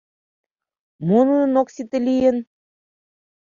[1.07, 2.37] Мо нунын оксите лийын?